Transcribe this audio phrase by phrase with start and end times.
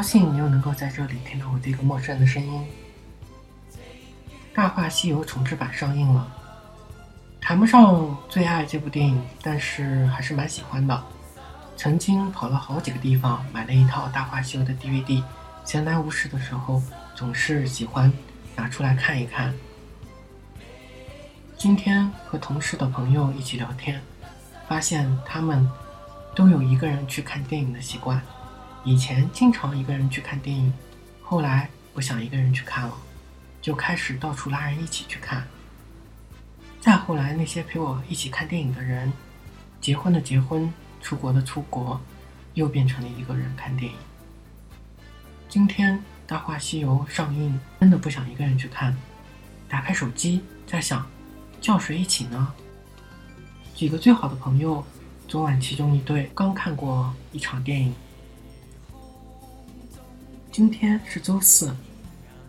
[0.00, 2.66] 高兴你又能够在这里听到我这个陌生人的声音。
[4.54, 6.26] 《大话西游》重制版上映了，
[7.38, 11.04] 谈不上最爱这部电影，但是还是蛮喜欢的。
[11.76, 15.22] 曾经跑了好几个地方买了一套《大话西游》的 DVD，
[15.66, 16.82] 闲来无事的时候
[17.14, 18.10] 总是喜欢
[18.56, 19.52] 拿出来看一看。
[21.58, 24.00] 今天和同事的朋友一起聊天，
[24.66, 25.70] 发现他们。
[26.32, 28.22] 都有一个人去看电影的习惯，
[28.82, 30.72] 以前经常一个人去看电影，
[31.22, 32.94] 后来不想一个人去看了，
[33.60, 35.46] 就开始到处拉人一起去看。
[36.80, 39.12] 再后来，那些陪我一起看电影的人，
[39.82, 40.72] 结婚的结婚，
[41.02, 42.00] 出国的出国，
[42.54, 43.98] 又变成了一个人看电影。
[45.46, 48.96] 今天《大话西游》上映，真的不想一个人去看，
[49.68, 51.06] 打开手机在想，
[51.60, 52.54] 叫谁一起呢？
[53.74, 54.82] 几个最好的朋友。
[55.28, 57.94] 昨晚，其中一对刚看过一场电影。
[60.52, 61.72] 今天是周四，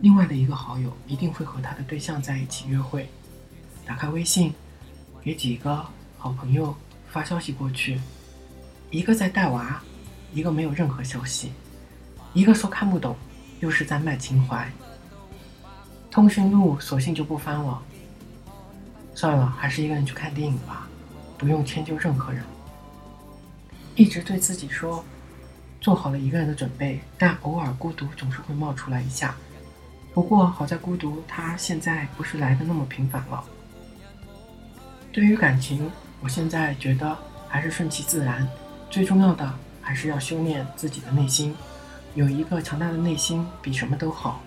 [0.00, 3.08] 另外的一个好友一定会和他的对象在一起约会。
[3.86, 4.52] 打开微信，
[5.22, 5.86] 给几个
[6.18, 6.74] 好朋友
[7.08, 8.00] 发消息过去，
[8.90, 9.80] 一个在带娃，
[10.34, 11.52] 一个没有任何消息，
[12.34, 13.14] 一个说看不懂，
[13.60, 14.68] 又是在卖情怀。
[16.10, 17.80] 通讯录索性就不翻了，
[19.14, 20.88] 算了，还是一个人去看电影吧，
[21.38, 22.42] 不用迁就任何人。
[23.94, 25.04] 一直对自己说，
[25.82, 29.34] 做好了一个人的准备，但偶尔孤独总是会冒出来一下。
[30.14, 33.42] 不过好在孤独，它现在不是来的那么频繁了。
[35.10, 38.48] 对于感情，我现在觉得还是顺其自然，
[38.88, 41.52] 最重要的还是要修炼自己的内心。
[42.14, 44.40] 有一个强大的内心比什么都好。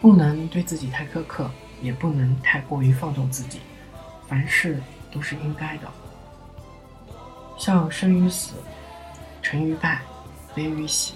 [0.00, 1.50] 不能对自己太苛刻，
[1.82, 3.60] 也不能太过于放纵自己。
[4.26, 4.80] 凡事
[5.12, 5.86] 都是应该的。
[7.58, 8.54] 像生与死、
[9.42, 10.00] 成与败、
[10.54, 11.14] 悲与喜、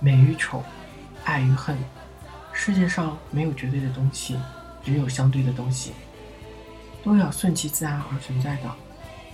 [0.00, 0.64] 美与丑、
[1.24, 1.76] 爱与恨，
[2.52, 4.38] 世界上没有绝对的东西，
[4.82, 5.92] 只有相对的东西，
[7.02, 8.70] 都要顺其自然而存在的。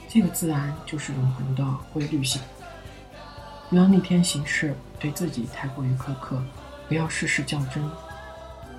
[0.09, 2.41] 这个自然就是永恒的规律性。
[3.69, 6.43] 不要逆天行事，对自己太过于苛刻，
[6.89, 7.83] 不要事事较真，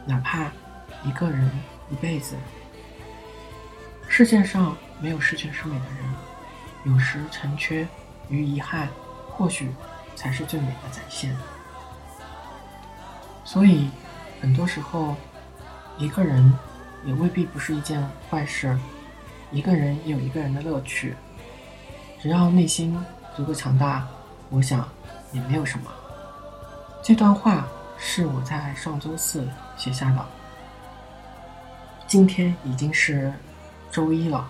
[0.05, 0.49] 哪怕
[1.03, 1.51] 一个人
[1.89, 2.35] 一辈子，
[4.07, 6.05] 世界上没有十全十美的人。
[6.85, 7.85] 有时残缺
[8.29, 8.87] 与遗憾，
[9.29, 9.69] 或许
[10.17, 11.33] 才是最美的展现。
[13.45, 13.89] 所以，
[14.41, 15.15] 很多时候，
[15.97, 16.51] 一个人
[17.05, 18.77] 也未必不是一件坏事。
[19.51, 21.15] 一个人也有一个人的乐趣。
[22.19, 22.99] 只要内心
[23.35, 24.05] 足够强大，
[24.49, 24.85] 我想
[25.31, 25.85] 也没有什么。
[27.01, 27.65] 这段话
[27.97, 29.47] 是我在上周四
[29.77, 30.25] 写下的。
[32.07, 33.31] 今天已经是
[33.91, 34.45] 周一了，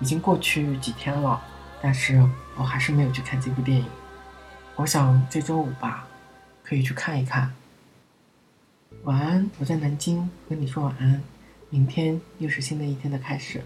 [0.00, 1.40] 已经过去几天了。
[1.80, 3.86] 但是我还是没有去看这部电影。
[4.76, 6.04] 我想这周五吧，
[6.64, 7.54] 可以去看一看。
[9.04, 11.22] 晚安，我在南京和你说晚安。
[11.70, 13.62] 明天又是新的一天的开始，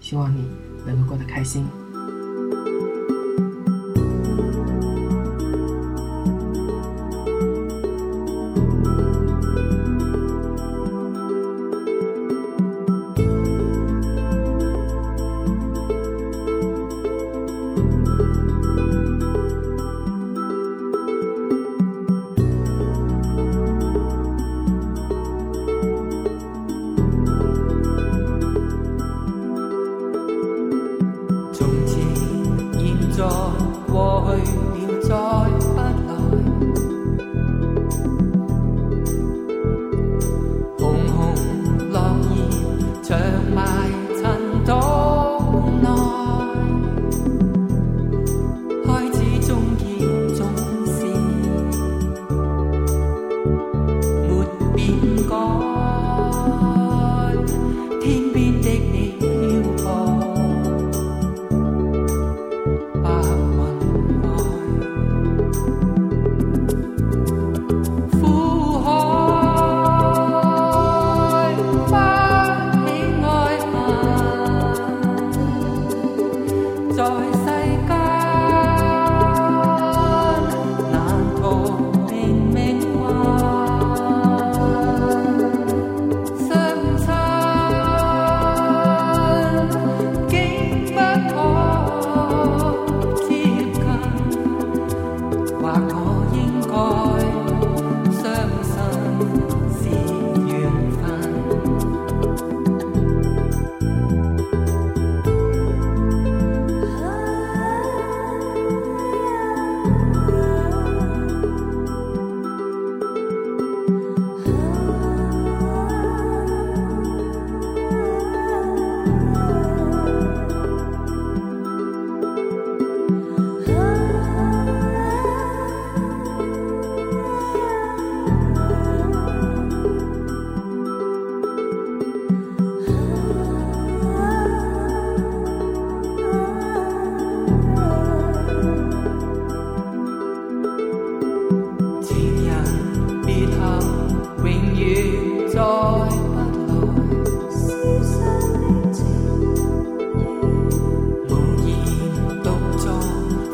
[0.00, 0.46] 希望你
[0.86, 1.66] 能够过得开心。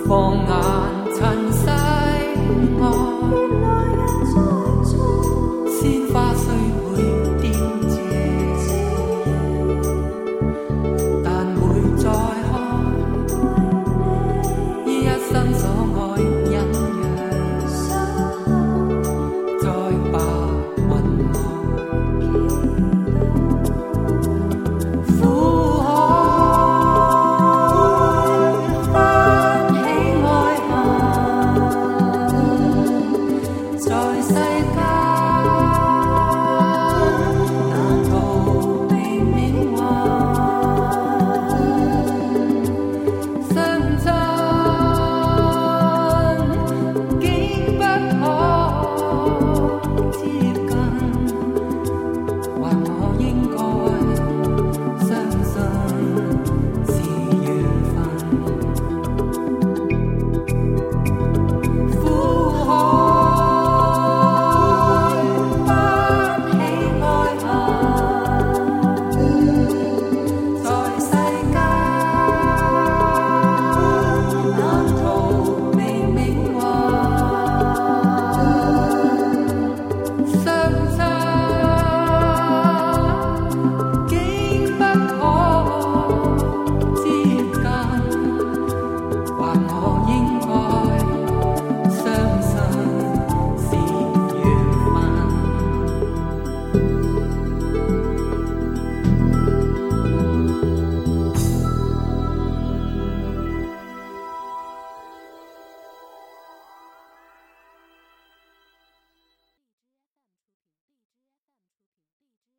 [0.07, 0.66] 风啊。